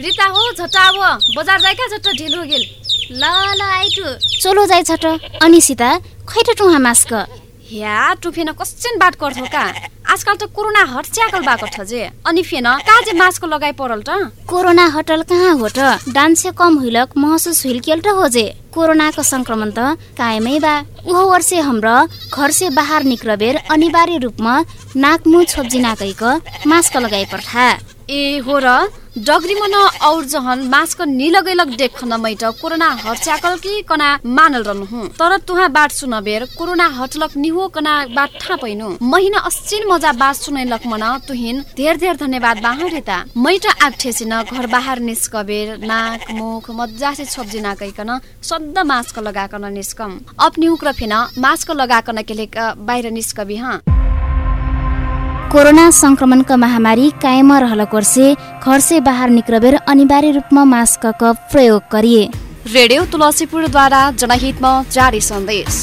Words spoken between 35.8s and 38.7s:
सुनबेर corona हटलक निहो कना बात ठा